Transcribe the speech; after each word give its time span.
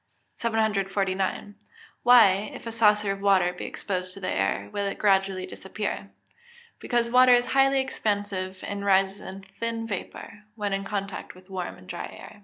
749. 0.37 1.53
Why, 2.01 2.49
if 2.55 2.65
a 2.65 2.71
saucer 2.71 3.11
of 3.11 3.21
water 3.21 3.53
be 3.53 3.65
exposed 3.65 4.15
to 4.15 4.19
the 4.19 4.31
air, 4.31 4.67
will 4.73 4.87
it 4.87 4.97
gradually 4.97 5.45
disappear? 5.45 6.09
Because 6.79 7.11
water 7.11 7.33
is 7.33 7.45
highly 7.45 7.81
expansive, 7.81 8.57
and 8.63 8.83
rises 8.83 9.21
in 9.21 9.45
thin 9.59 9.85
vapour, 9.85 10.45
when 10.55 10.73
in 10.73 10.85
contact 10.85 11.35
with 11.35 11.51
warm 11.51 11.77
and 11.77 11.87
dry 11.87 12.07
air. 12.17 12.39